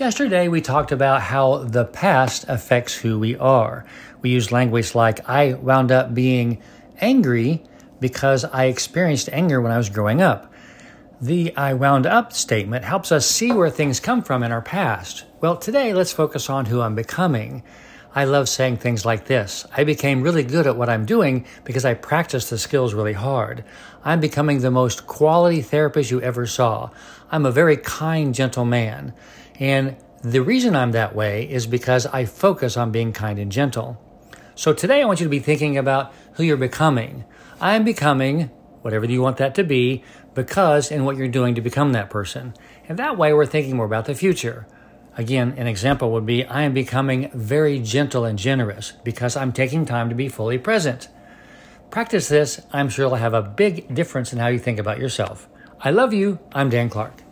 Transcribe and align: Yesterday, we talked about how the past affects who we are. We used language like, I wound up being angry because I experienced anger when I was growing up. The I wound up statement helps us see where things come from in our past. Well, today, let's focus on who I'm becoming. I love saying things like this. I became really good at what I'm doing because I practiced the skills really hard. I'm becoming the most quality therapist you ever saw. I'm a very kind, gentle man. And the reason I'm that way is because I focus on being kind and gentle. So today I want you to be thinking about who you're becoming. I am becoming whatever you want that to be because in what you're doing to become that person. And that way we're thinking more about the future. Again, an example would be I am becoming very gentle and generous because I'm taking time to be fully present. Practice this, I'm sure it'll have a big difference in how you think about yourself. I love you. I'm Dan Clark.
Yesterday, 0.00 0.48
we 0.48 0.62
talked 0.62 0.92
about 0.92 1.20
how 1.20 1.58
the 1.58 1.84
past 1.84 2.46
affects 2.48 2.94
who 2.94 3.18
we 3.18 3.36
are. 3.36 3.84
We 4.22 4.30
used 4.30 4.50
language 4.50 4.94
like, 4.94 5.28
I 5.28 5.52
wound 5.52 5.92
up 5.92 6.14
being 6.14 6.62
angry 7.02 7.62
because 8.00 8.46
I 8.46 8.64
experienced 8.64 9.28
anger 9.30 9.60
when 9.60 9.72
I 9.72 9.76
was 9.76 9.90
growing 9.90 10.22
up. 10.22 10.50
The 11.20 11.54
I 11.54 11.74
wound 11.74 12.06
up 12.06 12.32
statement 12.32 12.82
helps 12.82 13.12
us 13.12 13.26
see 13.26 13.52
where 13.52 13.68
things 13.68 14.00
come 14.00 14.22
from 14.22 14.42
in 14.42 14.52
our 14.52 14.62
past. 14.62 15.26
Well, 15.42 15.58
today, 15.58 15.92
let's 15.92 16.12
focus 16.12 16.48
on 16.48 16.64
who 16.64 16.80
I'm 16.80 16.94
becoming. 16.94 17.62
I 18.14 18.24
love 18.24 18.48
saying 18.48 18.78
things 18.78 19.04
like 19.04 19.26
this. 19.26 19.66
I 19.76 19.84
became 19.84 20.22
really 20.22 20.44
good 20.44 20.66
at 20.66 20.76
what 20.78 20.88
I'm 20.88 21.04
doing 21.04 21.44
because 21.64 21.84
I 21.84 21.92
practiced 21.92 22.48
the 22.48 22.56
skills 22.56 22.94
really 22.94 23.12
hard. 23.12 23.64
I'm 24.02 24.20
becoming 24.20 24.60
the 24.60 24.70
most 24.70 25.06
quality 25.06 25.60
therapist 25.60 26.10
you 26.10 26.22
ever 26.22 26.46
saw. 26.46 26.88
I'm 27.30 27.44
a 27.44 27.52
very 27.52 27.76
kind, 27.76 28.34
gentle 28.34 28.64
man. 28.64 29.12
And 29.60 29.96
the 30.22 30.42
reason 30.42 30.74
I'm 30.74 30.92
that 30.92 31.14
way 31.14 31.48
is 31.48 31.66
because 31.66 32.06
I 32.06 32.24
focus 32.24 32.76
on 32.76 32.90
being 32.90 33.12
kind 33.12 33.38
and 33.38 33.52
gentle. 33.52 34.02
So 34.54 34.72
today 34.72 35.02
I 35.02 35.04
want 35.04 35.20
you 35.20 35.26
to 35.26 35.30
be 35.30 35.38
thinking 35.38 35.78
about 35.78 36.12
who 36.34 36.42
you're 36.42 36.56
becoming. 36.56 37.24
I 37.60 37.76
am 37.76 37.84
becoming 37.84 38.50
whatever 38.82 39.04
you 39.04 39.20
want 39.20 39.36
that 39.36 39.54
to 39.56 39.64
be 39.64 40.02
because 40.34 40.90
in 40.90 41.04
what 41.04 41.16
you're 41.16 41.28
doing 41.28 41.54
to 41.54 41.60
become 41.60 41.92
that 41.92 42.10
person. 42.10 42.54
And 42.88 42.98
that 42.98 43.18
way 43.18 43.32
we're 43.32 43.46
thinking 43.46 43.76
more 43.76 43.86
about 43.86 44.06
the 44.06 44.14
future. 44.14 44.66
Again, 45.16 45.54
an 45.58 45.66
example 45.66 46.12
would 46.12 46.24
be 46.24 46.44
I 46.44 46.62
am 46.62 46.72
becoming 46.72 47.30
very 47.34 47.78
gentle 47.78 48.24
and 48.24 48.38
generous 48.38 48.92
because 49.04 49.36
I'm 49.36 49.52
taking 49.52 49.84
time 49.84 50.08
to 50.08 50.14
be 50.14 50.28
fully 50.28 50.56
present. 50.56 51.08
Practice 51.90 52.28
this, 52.28 52.60
I'm 52.72 52.88
sure 52.88 53.06
it'll 53.06 53.16
have 53.16 53.34
a 53.34 53.42
big 53.42 53.94
difference 53.94 54.32
in 54.32 54.38
how 54.38 54.46
you 54.46 54.58
think 54.58 54.78
about 54.78 54.98
yourself. 54.98 55.48
I 55.80 55.90
love 55.90 56.14
you. 56.14 56.38
I'm 56.52 56.70
Dan 56.70 56.88
Clark. 56.88 57.29